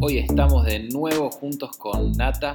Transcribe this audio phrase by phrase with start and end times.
[0.00, 2.52] Hoy estamos de nuevo juntos con Nata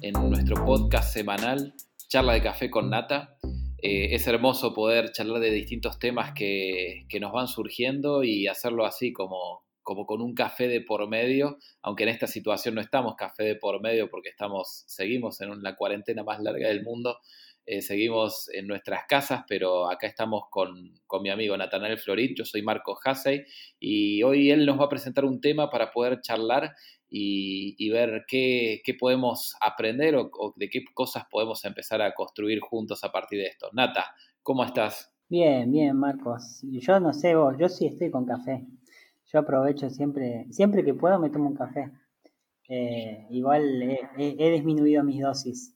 [0.00, 1.74] en nuestro podcast semanal,
[2.08, 3.36] Charla de Café con Nata.
[3.76, 9.12] Eh, es hermoso poder charlar de distintos temas que, nos van surgiendo y hacerlo así
[9.12, 13.44] como, como con un café de por medio, aunque en esta situación no estamos café
[13.44, 17.18] de por medio porque estamos, seguimos en la cuarentena más larga del mundo,
[17.68, 22.62] eh, seguimos en nuestras casas, pero acá estamos con, mi amigo Natanael Florit, yo soy
[22.62, 23.44] Marco Hassey
[23.80, 26.76] y hoy él nos va a presentar un tema para poder charlar
[27.08, 33.10] y, ver qué, podemos aprender o, de qué cosas podemos empezar a construir juntos a
[33.10, 33.68] partir de esto.
[33.72, 35.12] Nata, ¿cómo estás?
[35.28, 36.60] Bien, bien, Marcos.
[36.62, 38.64] Yo no sé vos, yo sí estoy con café.
[39.26, 41.90] Yo aprovecho siempre, siempre que puedo me tomo un café.
[42.68, 45.75] Eh, igual he disminuido mis dosis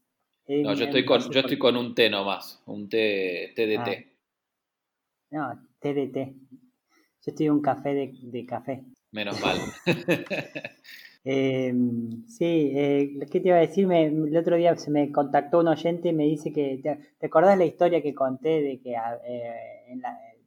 [0.50, 3.84] no, yo estoy, con, yo estoy con un té nomás, un té, té de ah.
[3.84, 3.96] té.
[5.30, 5.44] No,
[5.78, 6.24] té de té.
[7.22, 8.82] Yo estoy un café de, café.
[9.12, 9.58] Menos mal.
[11.22, 13.86] Em, sí, eh, ¿qué te iba a decir?
[13.92, 16.80] el otro día se me contactó un oyente y me dice que.
[16.82, 20.00] ¿Te, acordás la historia que conté de que eh,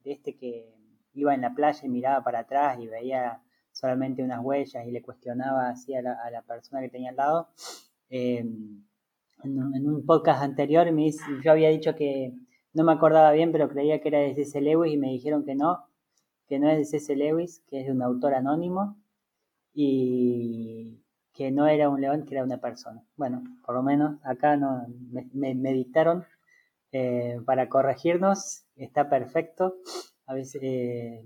[0.04, 0.74] de este que
[1.14, 3.40] iba en la playa y miraba para atrás y veía
[3.72, 7.18] solamente unas huellas y le cuestionaba así a la, a la persona que tenía al
[7.18, 7.50] lado?
[9.44, 11.12] En, un podcast anterior me
[11.44, 12.34] yo había dicho que
[12.74, 14.60] no me acordaba bien, pero creía que era de C.S.
[14.62, 15.86] Lewis y me dijeron que no,
[16.48, 17.16] que no es de C.S.
[17.16, 18.98] Lewis, que es de un autor anónimo
[19.74, 21.00] y
[21.34, 23.04] que no era un león, que era una persona.
[23.16, 24.86] Bueno, por lo menos acá no,
[25.34, 26.26] me, dictaron
[26.92, 29.76] eh, para corregirnos, está perfecto.
[30.26, 31.24] A veces eh,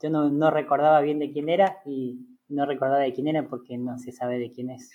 [0.00, 3.76] yo no, no recordaba bien de quién era y no recordaba de quién era porque
[3.76, 4.90] no se sabe de quién es.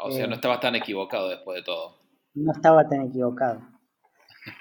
[0.00, 1.98] O sea, no estaba tan equivocado después de todo.
[2.34, 3.60] No estaba tan equivocado.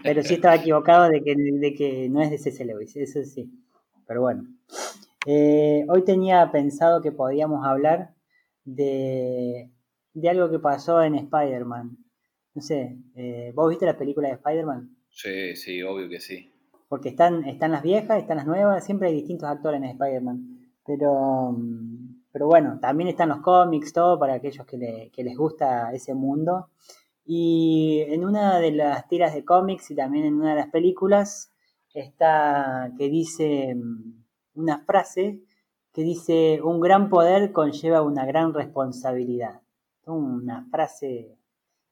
[0.03, 2.65] Pero sí estaba equivocado de que, de que no es de C.C.
[2.65, 3.49] Lewis, eso sí.
[4.07, 4.43] Pero bueno.
[5.25, 8.15] Eh, hoy tenía pensado que podíamos hablar
[8.63, 9.71] de,
[10.13, 11.97] de algo que pasó en Spider-Man.
[12.55, 14.97] No sé, eh, ¿vos viste la película de Spider-Man?
[15.09, 16.51] Sí, sí, obvio que sí.
[16.89, 20.71] Porque están, están las viejas, están las nuevas, siempre hay distintos actores en Spider-Man.
[20.85, 22.06] Pero mm,
[22.37, 26.69] pero bueno, también están los cómics, todo para aquellos que, les gusta ese mundo.
[27.25, 31.51] Y en una de las tiras de cómics y también en una de las películas
[31.95, 35.41] está que dice mm, una frase
[35.91, 39.61] que dice, un gran poder conlleva una gran responsabilidad.
[40.05, 41.39] Una frase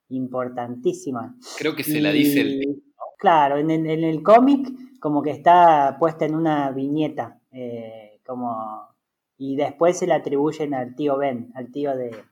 [0.09, 1.35] importantísima.
[1.57, 2.83] Creo que se la dice el...
[3.17, 8.94] Claro, en, el cómic como que está puesta en una viñeta, eh, como
[9.37, 12.23] y después se le atribuyen al tío Ben, al tío de,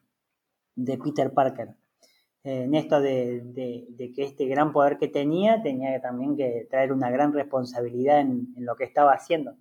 [1.03, 1.75] Peter Parker.
[2.43, 7.33] en esto de, que este gran poder que tenía tenía también que traer una gran
[7.33, 9.55] responsabilidad en, lo que estaba haciendo.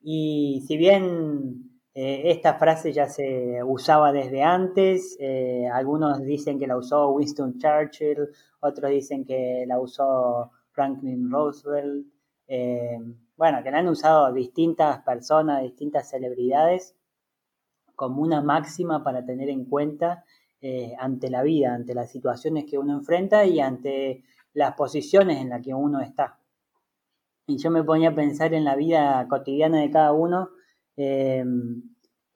[0.00, 6.66] Y si bien eh, esta frase ya se usaba desde antes, eh, algunos dicen que
[6.66, 8.28] la usó Winston Churchill,
[8.60, 12.06] otros dicen que la usó Franklin Roosevelt.
[12.48, 12.98] Eh,
[13.42, 16.94] bueno, que la han usado distintas personas, distintas celebridades,
[17.96, 20.24] como una máxima para tener en cuenta
[20.60, 25.48] eh, ante la vida, ante las situaciones que uno enfrenta y ante las posiciones en
[25.48, 26.38] las que uno está.
[27.48, 30.50] Y yo me ponía a pensar en la vida cotidiana de cada uno,
[30.96, 31.44] eh,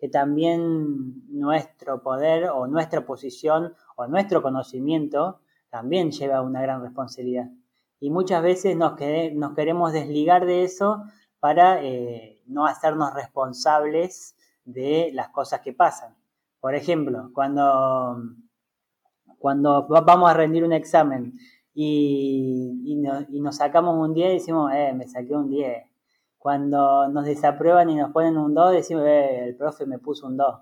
[0.00, 5.38] que también nuestro poder o nuestra posición o nuestro conocimiento
[5.70, 7.48] también lleva una gran responsabilidad
[8.00, 8.94] y muchas veces nos,
[9.34, 11.04] nos queremos desligar de eso
[11.40, 16.14] para eh, no hacernos responsables de las cosas que pasan.
[16.60, 18.18] Por ejemplo, cuando,
[19.38, 21.34] cuando vamos a rendir un examen
[21.74, 22.96] y,
[23.40, 25.84] nos sacamos un 10, decimos, eh, me saqué un 10.
[26.38, 30.36] Cuando nos desaprueban y nos ponen un 2, decimos, eh, el profe me puso un
[30.36, 30.56] 2.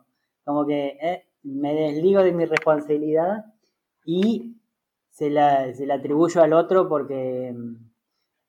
[0.45, 3.47] Como que eh, me desligo de mi responsabilidad
[4.05, 4.57] y
[5.15, 7.55] se la, se la atribuyo al otro porque,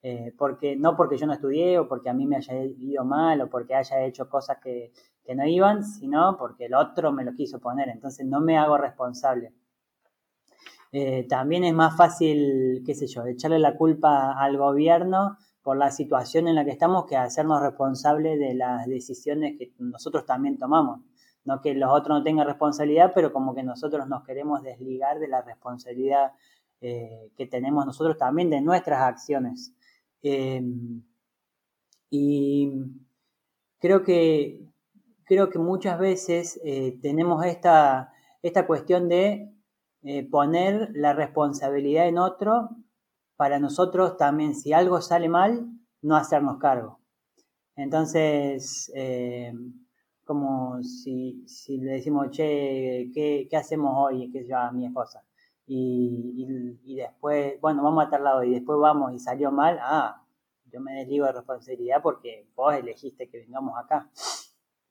[0.02, 3.40] eh, porque, no porque yo no estudié o porque a mí me haya ido mal
[3.42, 4.92] o porque haya hecho cosas que,
[5.36, 9.54] no iban, sino porque el otro me lo quiso poner, entonces no me hago responsable.
[10.92, 15.92] Eh, también es más fácil, qué sé yo, echarle la culpa al gobierno por la
[15.92, 21.02] situación en la que estamos que hacernos responsables de las decisiones que nosotros también tomamos.
[21.44, 25.28] No que los otros no tengan responsabilidad, pero como que nosotros nos queremos desligar de
[25.28, 26.32] la responsabilidad
[26.81, 29.74] eh, que tenemos nosotros también de nuestras acciones.
[30.22, 31.01] Em,
[32.10, 32.72] y
[33.80, 34.62] creo que,
[35.24, 39.51] creo que muchas veces eh, tenemos esta, esta cuestión de
[40.04, 42.69] eh, poner la responsabilidad en otro
[43.36, 45.68] para nosotros también, si algo sale mal,
[46.01, 47.00] no hacernos cargo.
[47.75, 48.92] Entonces,
[50.24, 54.31] como si, si le decimos, che, ¿qué, qué hacemos hoy?
[54.31, 55.24] Que yo a mi esposa.
[55.68, 60.24] Y, y, después, bueno, vamos a tal lado y después vamos y salió mal, ah,
[60.72, 64.10] yo me desligo de responsabilidad porque vos elegiste que vengamos acá.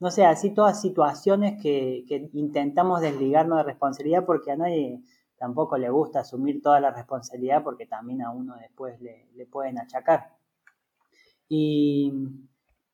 [0.00, 5.03] No sé, así todas situaciones que, que intentamos desligarnos de responsabilidad porque a nadie
[5.38, 9.79] tampoco le gusta asumir toda la responsabilidad porque también a uno después le, le pueden
[9.79, 10.35] achacar.
[11.49, 12.12] Y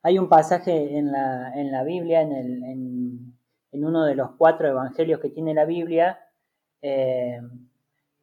[0.03, 3.39] hay un pasaje en la, en la Biblia, en, el, en,
[3.73, 6.19] en, uno de los cuatro evangelios que tiene la Biblia,
[6.83, 7.41] eh,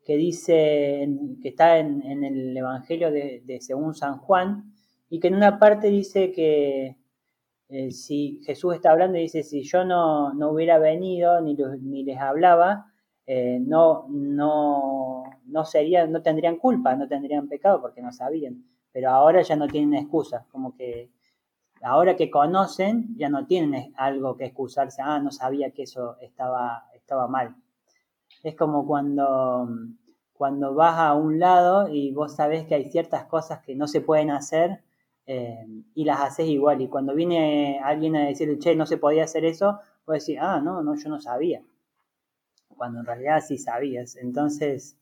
[0.08, 1.06] que dice,
[1.42, 4.72] que está en, el evangelio de, según San Juan,
[5.10, 6.96] y que en una parte dice que
[7.68, 12.18] eh, si Jesús está hablando dice, si yo no, no hubiera venido ni, ni les
[12.20, 12.86] hablaba,
[13.26, 18.64] eh, no, no, no, serían, no tendrían culpa, no tendrían pecado porque no sabían.
[18.94, 21.12] Pero ahora ya no tienen excusa, como que
[21.82, 26.86] ahora que conocen, ya no tienen algo que excusarse, ah, no sabía que eso estaba,
[26.96, 27.58] estaba mal.
[28.48, 29.68] Es como cuando,
[30.32, 34.00] cuando vas a un lado y vos sabés que hay ciertas cosas que no se
[34.00, 34.84] pueden hacer
[35.26, 36.80] eh, y las haces igual.
[36.80, 40.62] Y cuando viene alguien a decir, che, no se podía hacer eso, vos decís, ah,
[40.62, 41.62] no, no, yo no sabía.
[42.70, 44.16] Cuando en realidad sí sabías.
[44.16, 44.96] Entonces,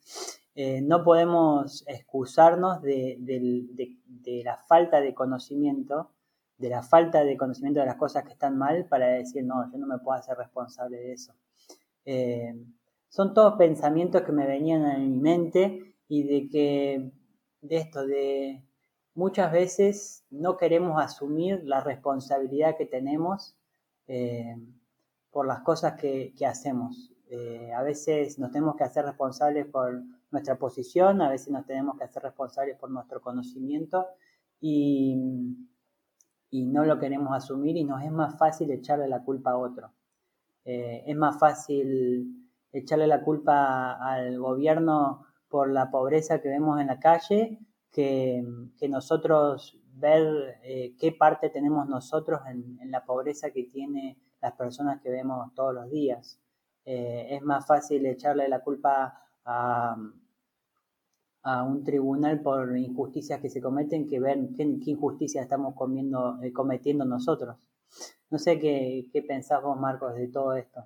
[0.55, 6.09] eh, no podemos excusarnos de, de, de la falta de conocimiento
[6.57, 9.77] de la falta de conocimiento de las cosas que están mal para decir, no, yo
[9.77, 11.33] no me puedo hacer responsable de eso.
[12.05, 12.55] Eh,
[13.15, 17.13] son todos pensamientos que me venían a mi mente y de que,
[17.61, 18.65] de esto, de
[19.13, 23.55] muchas veces no queremos asumir la responsabilidad que tenemos
[24.07, 24.57] eh,
[25.31, 27.13] por las cosas que, que hacemos.
[27.29, 31.97] Eh, a veces nos tenemos que hacer responsables por nuestra posición, a veces nos tenemos
[31.97, 34.07] que hacer responsables por nuestro conocimiento
[34.59, 35.15] y
[36.49, 39.91] y no lo queremos asumir y nos es más fácil echarle la culpa a otro.
[40.63, 42.44] Eh, es más fácil
[42.79, 47.59] echarle la culpa al gobierno por la pobreza que vemos en la calle
[47.91, 48.43] que,
[48.77, 55.01] que nosotros ver eh, qué parte tenemos nosotros en, la pobreza que tiene las personas
[55.01, 56.39] que vemos todos los días.
[56.83, 59.95] Eh, es más fácil echarle la culpa a,
[61.43, 65.73] a un tribunal por injusticias que se cometen que ver qué, injusticias estamos
[66.41, 67.57] eh, cometiendo nosotros.
[68.29, 70.83] No sé qué, qué pensás vos, Marcos, de todo esto.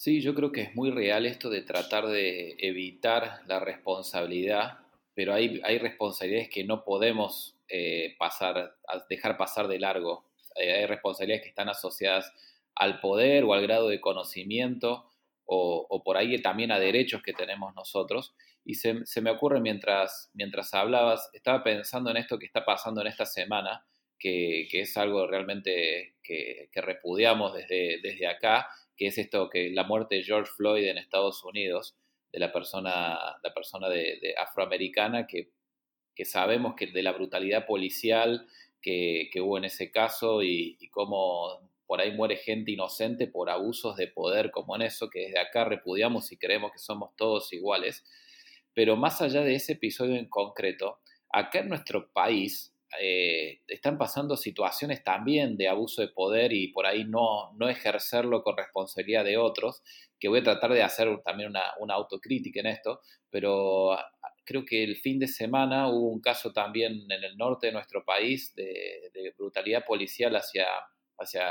[0.00, 4.78] Sí, yo creo que es muy real esto de tratar de evitar la responsabilidad,
[5.12, 8.76] pero hay, responsabilidades que no podemos eh, pasar,
[9.10, 10.24] dejar pasar de largo.
[10.56, 12.32] Eh, hay responsabilidades que están asociadas
[12.74, 15.12] al poder o al grado de conocimiento
[15.44, 20.30] o, por ahí también a derechos que tenemos nosotros y se, se, me ocurre mientras,
[20.32, 23.84] mientras hablabas, estaba pensando en esto que está pasando en esta semana,
[24.18, 28.66] que, que es algo realmente que, que, repudiamos desde, desde acá,
[29.00, 31.96] que es esto que la muerte de George Floyd en Estados Unidos,
[32.30, 35.52] de la persona, la persona de, afroamericana, que,
[36.14, 38.46] que, sabemos que de la brutalidad policial
[38.82, 43.96] que, hubo en ese caso y, y cómo por ahí muere gente inocente por abusos
[43.96, 48.04] de poder como en eso, que desde acá repudiamos y creemos que somos todos iguales.
[48.74, 50.98] Pero más allá de ese episodio en concreto,
[51.30, 56.86] acá en nuestro país eh, están pasando situaciones también de abuso de poder y por
[56.86, 59.82] ahí no, no ejercerlo con responsabilidad de otros,
[60.18, 63.96] que voy a tratar de hacer también una, autocrítica en esto, pero
[64.44, 68.04] creo que el fin de semana hubo un caso también en el norte de nuestro
[68.04, 70.66] país de, de brutalidad policial hacia,
[71.18, 71.44] hacia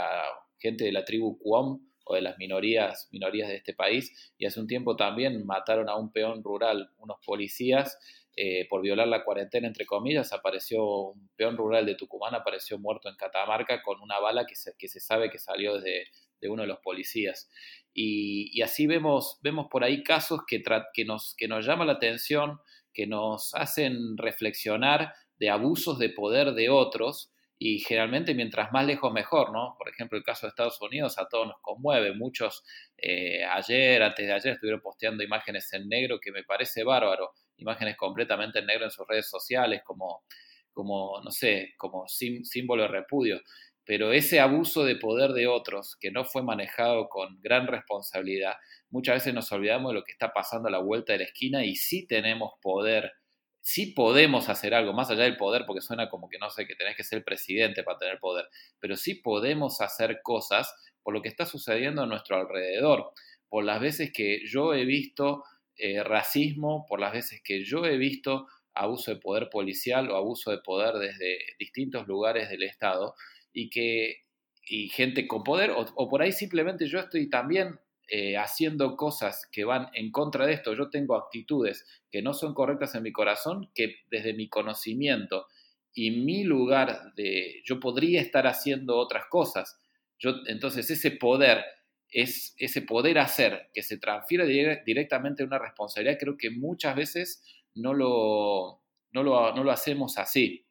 [0.58, 1.80] gente de la tribu Cuom,
[2.10, 4.34] o de las minorías, minorías de este país.
[4.40, 8.00] Y hace un tiempo también mataron a un peón rural, unos policías,
[8.42, 10.32] eh, por violar la cuarentena, entre comillas.
[10.32, 14.72] Apareció un peón rural de Tucumán, apareció muerto en Catamarca con una bala que se,
[14.80, 16.06] que se sabe que salió desde,
[16.40, 17.50] de uno de los policías.
[17.94, 21.94] Y, y así vemos, vemos por ahí casos que, que, nos, que nos llaman la
[21.94, 22.62] atención,
[22.94, 29.12] que nos hacen reflexionar de abusos de poder de otros y generalmente mientras más lejos
[29.12, 29.76] mejor, ¿no?
[29.78, 32.14] Por ejemplo, el caso de Estados Unidos a todos nos conmueve.
[32.14, 32.64] Muchos
[32.98, 37.98] eh, ayer, antes de ayer, estuvieron posteando imágenes en negro que me parece bárbaro, imágenes
[37.98, 40.24] completamente en negro en sus redes sociales como,
[40.72, 43.42] como no sé, como símbolo de repudio.
[43.86, 48.54] Pero ese abuso de poder de otros que no fue manejado con gran responsabilidad,
[48.92, 51.66] muchas veces nos olvidamos de lo que está pasando a la vuelta de la esquina
[51.66, 53.14] y sí tenemos poder
[53.62, 56.76] sí podemos hacer algo, más allá del poder, porque suena como que no sé, que
[56.76, 58.48] tenés que ser presidente para tener poder,
[58.80, 60.74] pero sí podemos hacer cosas
[61.04, 63.12] por lo que está sucediendo a nuestro alrededor,
[63.48, 65.44] por las veces que yo he visto
[65.80, 70.52] eh, racismo, por las veces que yo he visto abuso de poder policial o abuso
[70.52, 73.16] de poder desde distintos lugares del Estado
[73.52, 74.24] y que
[74.70, 79.66] y gente con poder, o, por ahí simplemente yo estoy también eh, haciendo cosas que
[79.66, 83.72] van en contra de esto, yo tengo actitudes que no son correctas en mi corazón,
[83.74, 85.48] que desde mi conocimiento
[85.94, 89.80] y mi lugar de, yo podría estar haciendo otras cosas.
[90.20, 91.64] Yo, entonces ese poder,
[92.12, 97.44] es ese poder hacer que se transfiere directamente a una responsabilidad, creo que muchas veces
[97.76, 100.66] no lo, no lo, hacemos así.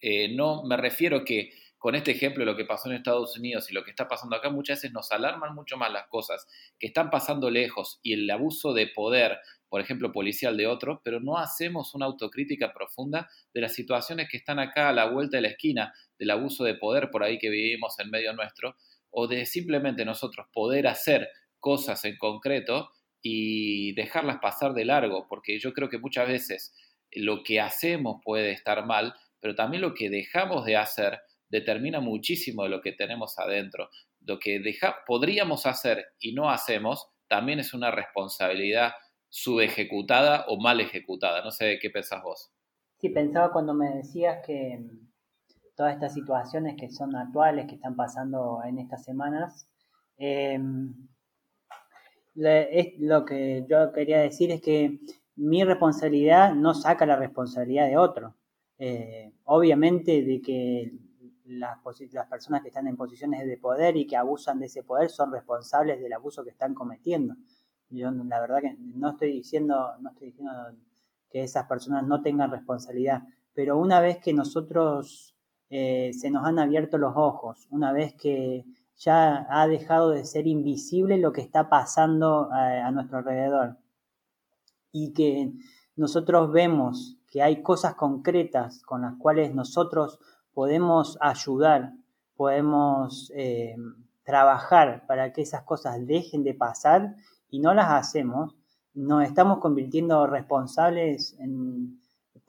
[0.00, 1.52] Eh, no me refiero que
[1.82, 4.36] con este ejemplo de lo que pasó en Estados Unidos y lo que está pasando
[4.36, 6.46] acá, muchas veces nos alarman mucho más las cosas
[6.78, 11.18] que están pasando lejos y el abuso de poder, por ejemplo, policial de otro, pero
[11.18, 15.42] no hacemos una autocrítica profunda de las situaciones que están acá a la vuelta de
[15.42, 18.76] la esquina, del abuso de poder por ahí que vivimos en medio nuestro,
[19.12, 21.28] o de simplemente nosotros poder hacer
[21.60, 22.90] cosas en concreto
[23.22, 26.74] y dejarlas pasar de largo, porque yo creo que muchas veces
[27.12, 32.64] lo que hacemos puede estar mal, pero también lo que dejamos de hacer determina muchísimo
[32.64, 33.90] de lo que tenemos adentro.
[34.20, 38.92] Lo que deja, podríamos hacer y no hacemos también es una responsabilidad
[39.28, 41.42] subejecutada o mal ejecutada.
[41.42, 42.52] No sé qué pensás vos.
[42.98, 44.80] Sí, pensaba cuando me decías que
[45.74, 49.68] todas estas situaciones que son actuales, que están pasando en estas semanas,
[50.16, 50.94] em,
[52.34, 55.00] lo que yo quería decir es que
[55.36, 58.34] mi responsabilidad no saca la responsabilidad de otro.
[58.78, 60.92] Eh, obviamente de que
[61.44, 61.78] las,
[62.12, 65.32] las, personas que están en posiciones de poder y que abusan de ese poder son
[65.32, 67.36] responsables del abuso que están cometiendo.
[67.90, 70.52] Yo la verdad que no estoy diciendo, no estoy diciendo
[71.30, 73.22] que esas personas no tengan responsabilidad,
[73.54, 75.31] pero una vez que nosotros
[75.74, 80.46] eh, se nos han abierto los ojos, una vez que ya ha dejado de ser
[80.46, 83.78] invisible lo que está pasando a, eh, a nuestro alrededor.
[84.92, 85.50] Y que
[85.96, 90.18] nosotros vemos que hay cosas concretas con las cuales nosotros
[90.52, 91.94] podemos ayudar,
[92.36, 93.74] podemos eh,
[94.24, 97.16] trabajar para que esas cosas dejen de pasar
[97.48, 98.54] y no las hacemos,
[98.92, 101.34] nos estamos convirtiendo responsables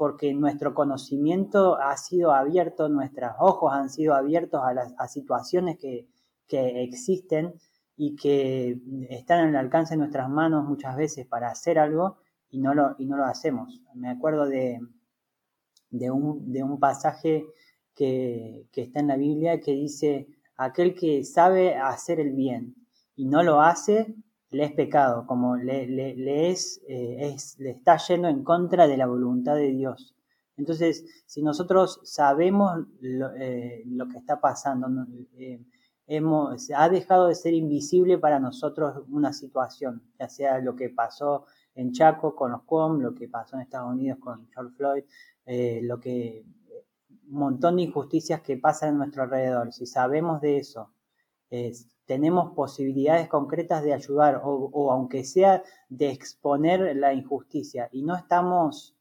[0.03, 4.61] porque nuestro conocimiento ha sido abierto, nuestros ojos han sido abiertos
[4.97, 6.09] a, situaciones que,
[6.45, 7.53] que existen
[7.95, 12.17] y que están en el alcance de nuestras manos muchas veces para hacer algo
[12.49, 13.81] y no lo, y no lo hacemos.
[13.93, 14.81] Me acuerdo de,
[15.89, 17.45] de, un, de un pasaje
[17.95, 22.75] que, está en la Biblia que dice, aquel que sabe hacer el bien
[23.15, 24.13] y no lo hace,
[24.53, 28.97] le es pecado, como le, le, es, eh, es, le está yendo en contra de
[28.97, 30.15] la voluntad de Dios.
[30.57, 34.87] Entonces, si nosotros sabemos lo, eh, que está pasando,
[35.39, 35.59] eh,
[36.05, 41.45] hemos, ha dejado de ser invisible para nosotros una situación, ya sea lo que pasó
[41.73, 45.03] en Chaco con los COM, lo que pasó en Estados Unidos con George Floyd,
[45.81, 46.45] lo que
[47.27, 49.73] un montón de injusticias que pasan en nuestro alrededor.
[49.73, 50.91] Si sabemos de eso,
[52.05, 58.95] tenemos posibilidades concretas de ayudar o, aunque sea de exponer la injusticia y no estamos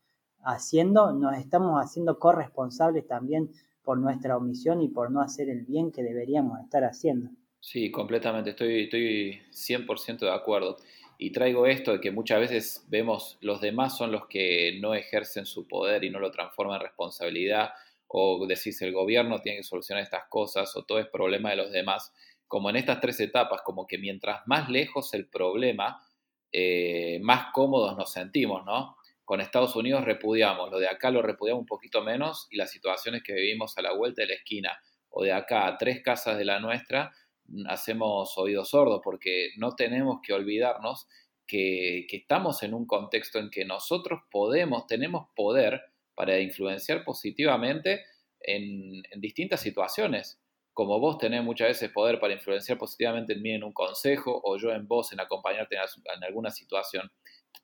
[0.45, 3.51] haciendo, nos estamos haciendo corresponsables también
[3.83, 7.31] por nuestra omisión y por no hacer el bien que deberíamos estar haciendo.
[7.61, 10.77] Sí, completamente, estoy, estoy 100% de acuerdo.
[11.19, 15.47] Y traigo esto de que muchas veces vemos los demás son los que no ejercen
[15.47, 17.71] su poder y no lo transforman en responsabilidad
[18.15, 21.73] o decís el gobierno tiene que solucionar estas cosas o todo es problema de los
[21.73, 22.13] demás,
[22.53, 26.07] como en estas tres etapas, como que mientras más lejos el problema,
[26.53, 28.95] eh, más cómodos nos sentimos, ¿no?
[29.25, 33.23] Con Estados Unidos repudiamos, lo de acá lo repudiamos un poquito menos y las situaciones
[33.23, 34.79] que vivimos a la vuelta de la esquina
[35.09, 37.11] o de acá a tres casas de la nuestra,
[37.69, 41.09] hacemos oídos sordos porque no tenemos que olvidarnos
[41.47, 45.81] que, que estamos en un contexto en que nosotros podemos, tenemos poder,
[46.15, 48.03] para influenciar positivamente
[48.41, 50.42] en, distintas situaciones.
[50.73, 54.57] Como vos tenés muchas veces poder para influenciar positivamente en mí en un consejo o
[54.57, 57.11] yo en vos en acompañarte en, alguna situación,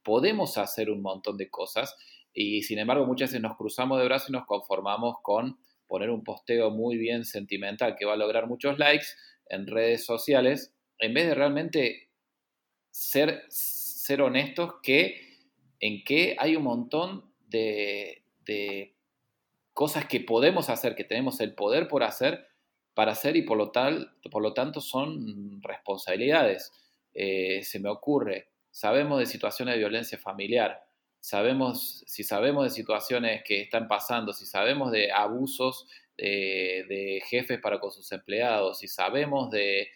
[0.03, 1.97] podemos hacer un montón de cosas
[2.35, 6.23] y sin embargo muchas veces nos cruzamos de brazos y nos conformamos con poner un
[6.23, 9.07] posteo muy bien sentimental que va a lograr muchos likes
[9.47, 12.11] en redes sociales, en vez de realmente
[12.91, 15.27] ser, ser honestos que
[15.81, 18.95] en que hay un montón de, de
[19.73, 22.48] cosas que podemos hacer, que tenemos el poder por hacer,
[22.99, 26.73] para hacer y por lo, tal, por lo tanto son responsabilidades.
[27.15, 30.83] Eh, se me ocurre, sabemos de situaciones de violencia familiar,
[31.21, 35.87] sabemos, si sabemos de situaciones que están pasando, si sabemos de abusos
[36.17, 39.87] de, jefes para con sus empleados, si sabemos de,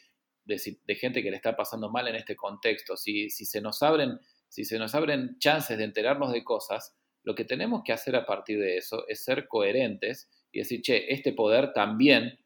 [0.44, 4.20] de, gente que le está pasando mal en este contexto, si, si, se nos abren,
[4.48, 6.94] si se nos abren chances de enterarnos de cosas,
[7.24, 11.12] lo que tenemos que hacer a partir de eso es ser coherentes y decir, che,
[11.12, 12.38] este poder también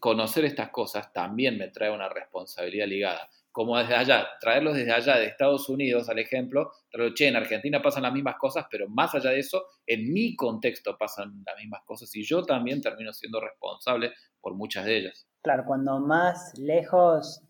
[0.00, 3.28] conocer estas cosas también me trae una responsabilidad ligada.
[3.52, 7.80] Como desde allá, traerlos desde allá, de Estados Unidos, al ejemplo, traerlo, che, en Argentina
[7.80, 11.82] pasan las mismas cosas, pero más allá de eso, en mi contexto pasan las mismas
[11.84, 15.26] cosas y yo también termino siendo responsable por muchas de ellas.
[15.42, 17.42] Claro, cuando más lejos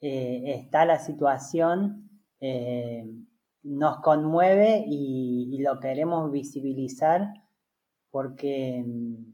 [0.00, 3.04] eh, está la situación, eh,
[3.62, 7.32] nos conmueve y, lo queremos visibilizar
[8.10, 9.33] porque mm,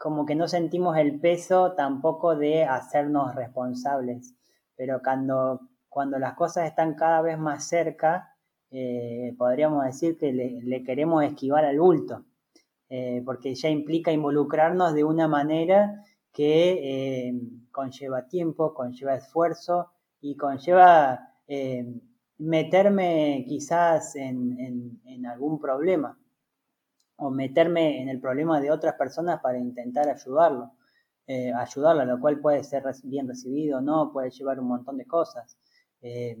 [0.00, 4.34] como que no sentimos el peso tampoco de hacernos responsables,
[4.74, 8.34] pero cuando, cuando las cosas están cada vez más cerca,
[8.70, 12.24] eh, podríamos decir que le, queremos esquivar al bulto,
[12.88, 16.02] eh, porque ya implica involucrarnos de una manera
[16.32, 17.34] que eh,
[17.70, 19.90] conlleva tiempo, conlleva esfuerzo
[20.22, 21.26] y conlleva
[22.38, 26.16] meterme quizás en, algún problema
[27.20, 30.72] o meterme en el problema de otras personas para intentar ayudarlo,
[31.26, 35.06] eh, ayudarlo, lo cual puede ser bien recibido o no, puede llevar un montón de
[35.06, 35.56] cosas.
[36.02, 36.36] Eh,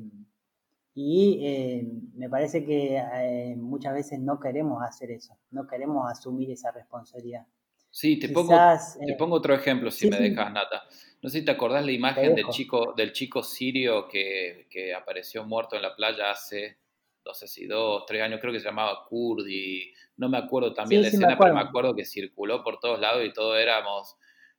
[0.94, 6.72] y eh, me parece que muchas veces no queremos hacer eso, no queremos asumir esa
[6.72, 7.46] responsabilidad.
[7.92, 8.56] Sí, te, pongo,
[9.04, 10.84] te pongo otro ejemplo si me dejas, Nata.
[11.22, 15.76] No sé si te acordás la imagen del chico, del chico sirio que, apareció muerto
[15.76, 16.78] en la playa hace,
[17.24, 21.02] no sé si dos, tres años, creo que se llamaba Kurdi, no me acuerdo también
[21.02, 24.16] la escena, pero me acuerdo que circuló por todos lados y todos éramos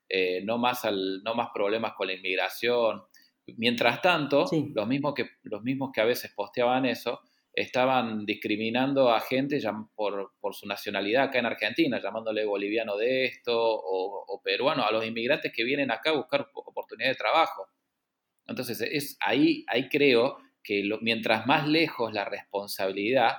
[0.10, 3.02] eh, no, más al, no más problemas con la inmigración.
[3.58, 7.22] Mientras tanto, los, mismos que, los mismos que a veces posteaban eso,
[7.54, 9.60] estaban discriminando a gente
[9.96, 15.06] por, por, su nacionalidad acá en Argentina, llamándole boliviano de esto o, peruano, a los
[15.06, 17.68] inmigrantes que vienen acá a buscar oportunidades de trabajo.
[18.48, 23.38] Entonces, es, ahí, ahí creo que mientras más lejos la responsabilidad,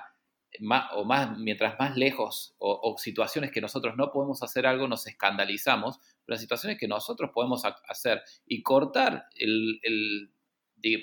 [0.95, 5.97] o más, mientras más lejos o, situaciones que nosotros no podemos hacer algo, nos escandalizamos,
[5.97, 10.29] pero las situaciones que nosotros podemos hacer y cortar el, el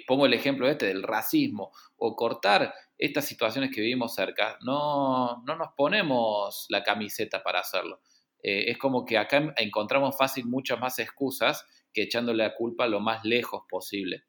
[0.07, 5.57] pongo el ejemplo este del racismo, o cortar estas situaciones que vivimos cerca, no, no
[5.57, 8.01] nos ponemos la camiseta para hacerlo.
[8.43, 13.01] Eh, es como que acá encontramos fácil muchas más excusas que echándole la culpa lo
[13.01, 14.25] más lejos posible.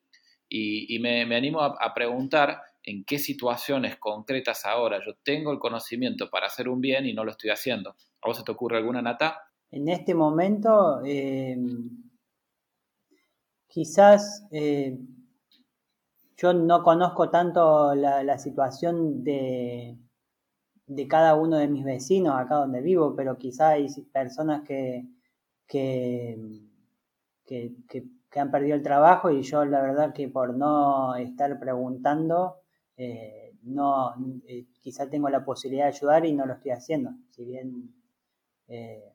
[0.53, 6.47] Y, me, animo a, preguntar en qué situaciones concretas ahora yo tengo el conocimiento para
[6.47, 7.91] hacer un bien y no lo estoy haciendo.
[8.21, 9.39] ¿A vos se te ocurre alguna, Nata?
[9.71, 11.57] En este momento, eh,
[13.65, 14.99] quizás eh,
[16.35, 19.97] yo no conozco tanto la, situación de,
[20.85, 25.05] de, cada uno de mis vecinos acá donde vivo, pero quizá hay personas que,
[25.65, 26.37] que,
[28.39, 32.61] han perdido el trabajo y yo la verdad que por no estar preguntando,
[32.97, 34.13] eh, no,
[34.47, 37.11] eh, quizá tengo la posibilidad de ayudar y no lo estoy haciendo.
[37.31, 37.93] Si bien
[38.67, 39.11] eh,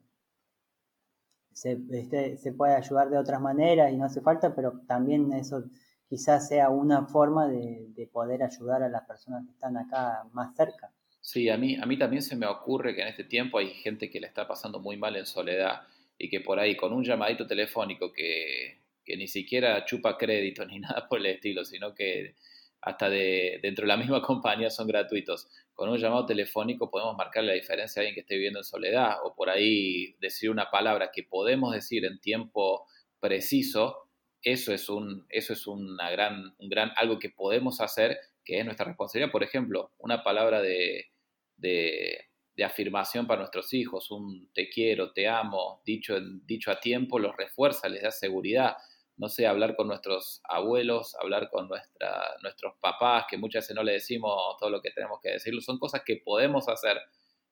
[1.51, 5.63] se, este, se puede ayudar de otras maneras y no hace falta, pero también eso
[6.07, 10.91] quizás sea una forma de, poder ayudar a las personas que están acá más cerca.
[11.21, 14.09] Sí, a mí, a mí también se me ocurre que en este tiempo hay gente
[14.09, 15.81] que le está pasando muy mal en soledad
[16.17, 18.79] y que por ahí con un llamadito telefónico que,
[19.15, 22.35] ni siquiera chupa crédito ni nada por el estilo, sino que
[22.81, 25.47] hasta de, dentro de la misma compañía son gratuitos.
[25.73, 29.17] Con un llamado telefónico podemos marcar la diferencia a alguien que esté viviendo en soledad
[29.23, 32.85] o por ahí decir una palabra que podemos decir en tiempo
[33.19, 34.07] preciso
[34.41, 38.65] eso es, un, eso es una gran, un gran, algo que podemos hacer, que es
[38.65, 39.31] nuestra responsabilidad.
[39.31, 41.11] Por ejemplo, una palabra de,
[41.57, 42.23] de,
[42.63, 47.89] afirmación para nuestros hijos, un te quiero, te amo, dicho, dicho a tiempo, los refuerza,
[47.89, 48.77] les da seguridad.
[49.17, 53.83] No sé, hablar con nuestros abuelos, hablar con nuestra, nuestros papás, que muchas veces no
[53.83, 56.97] le decimos todo lo que tenemos que decirlo, son cosas que podemos hacer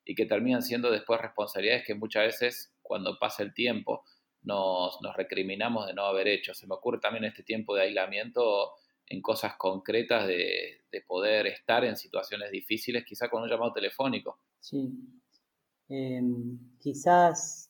[0.06, 4.04] y que terminan siendo después responsabilidades que muchas veces cuando pasa el tiempo
[4.44, 6.54] nos, recriminamos de no haber hecho.
[6.54, 8.74] Se me ocurre también este tiempo de aislamiento
[9.08, 14.40] en cosas concretas de, poder estar en situaciones difíciles, quizá con un llamado telefónico.
[14.60, 14.90] Sí.
[15.90, 17.65] Em, quizás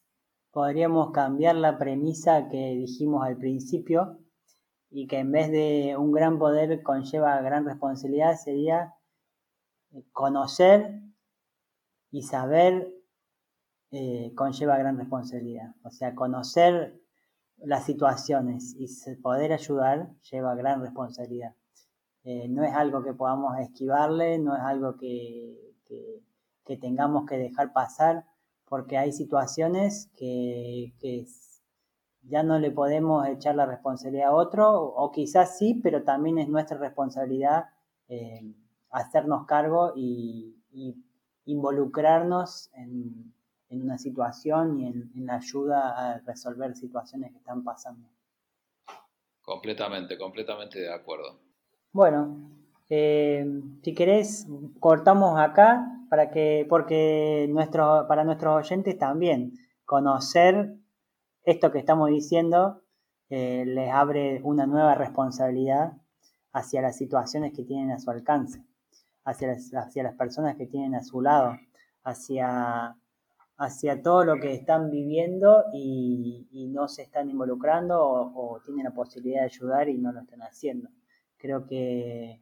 [0.56, 4.20] podríamos cambiar la premisa que dijimos al principio
[4.90, 8.94] y que en vez de un gran poder conlleva gran responsabilidad sería
[10.14, 11.02] conocer
[12.10, 12.90] y saber
[13.92, 15.76] eh, conlleva gran responsabilidad.
[15.84, 17.02] O sea, conocer
[17.58, 18.88] las situaciones y
[19.22, 21.54] poder ayudar lleva gran responsabilidad.
[22.24, 25.76] Eh, no es algo que podamos esquivarle, no es algo que,
[26.64, 28.24] que, tengamos que dejar pasar,
[28.68, 31.26] porque hay situaciones que, que,
[32.28, 36.50] ya no le podemos echar la responsabilidad a otro, o quizás sí, pero también es
[36.50, 37.66] nuestra responsabilidad
[38.08, 38.42] eh,
[38.90, 40.96] hacernos cargo y, y
[41.46, 43.32] involucrarnos en,
[43.70, 48.08] en una situación y en, la ayuda a resolver situaciones que están pasando.
[49.42, 51.40] Completamente, completamente de acuerdo.
[51.92, 52.50] Bueno,
[52.90, 53.46] eh,
[53.84, 54.48] si querés,
[54.80, 59.54] cortamos acá para que, porque nuestro, para nuestros oyentes también
[59.86, 60.76] conocer
[61.44, 62.84] esto que estamos diciendo
[63.30, 65.94] eh, les abre una nueva responsabilidad
[66.54, 68.64] hacia las situaciones que tienen a su alcance,
[69.24, 71.58] hacia las, hacia las personas que tienen a su lado,
[72.04, 72.96] hacia,
[73.58, 79.40] hacia todo lo que están viviendo y, no se están involucrando o, tienen la posibilidad
[79.42, 80.90] de ayudar y no lo están haciendo.
[81.38, 82.42] Creo que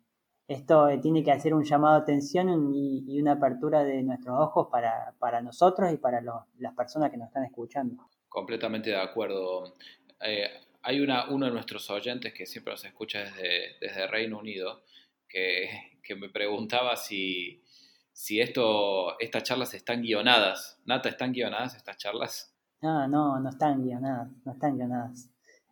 [0.54, 5.42] esto tiene que hacer un llamado de atención y, una apertura de nuestros ojos para,
[5.42, 8.08] nosotros y para las personas que nos están escuchando.
[8.28, 9.74] Completamente de acuerdo.
[10.22, 10.50] Eh,
[10.82, 14.84] hay una, uno de nuestros oyentes que siempre nos escucha desde, desde Reino Unido,
[15.28, 15.70] que,
[16.18, 17.64] me preguntaba si,
[18.12, 20.80] si esto, estas charlas están guionadas.
[20.86, 22.54] Nata, ¿están guionadas estas charlas?
[22.82, 25.30] No, no, no están guionadas, no están guionadas.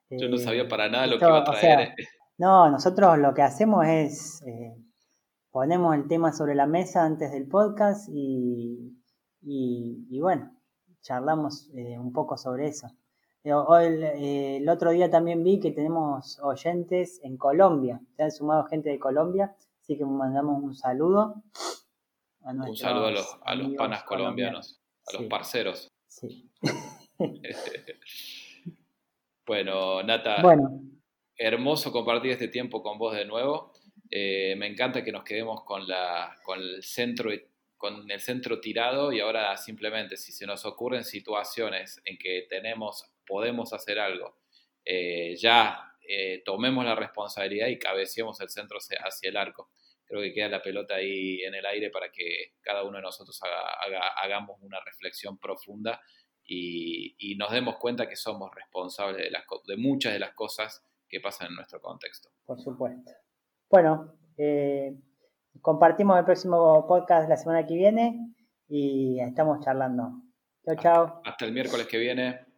[0.10, 1.96] Yo no sabía para nada lo que iba a traer.
[2.42, 4.76] No, nosotros lo que hacemos es eh,
[5.52, 8.98] ponemos el tema sobre la mesa antes del podcast y,
[9.44, 10.52] y, bueno,
[11.04, 12.88] charlamos eh, un poco sobre eso.
[13.44, 18.90] Eh, el, otro día también vi que tenemos oyentes en Colombia, se han sumado gente
[18.90, 21.44] de Colombia, así que mandamos un saludo.
[22.42, 25.92] un saludo a los, a los panas colombianos, a los parceros.
[26.08, 26.50] Sí.
[29.46, 30.92] bueno, Nata, bueno.
[31.42, 33.74] Hermoso compartir este tiempo con vos de nuevo.
[34.12, 37.32] Eh, me encanta que nos quedemos con, el centro
[37.78, 43.12] con el centro tirado y ahora simplemente si se nos ocurren situaciones en que tenemos
[43.26, 44.38] podemos hacer algo,
[44.86, 49.72] eh, ya eh, tomemos la responsabilidad y cabeceemos el centro hacia el arco.
[50.06, 53.40] Creo que queda la pelota ahí en el aire para que cada uno de nosotros
[54.22, 56.02] hagamos una reflexión profunda
[56.46, 59.32] y, nos demos cuenta que somos responsables
[59.66, 62.30] de muchas de las cosas que pasan en nuestro contexto.
[62.46, 63.12] Por supuesto.
[63.70, 64.98] Bueno, eh,
[65.62, 68.34] compartimos el próximo podcast la semana que viene
[68.70, 70.24] y estamos charlando.
[70.66, 71.22] Chao, chao.
[71.26, 72.51] Hasta el miércoles que viene.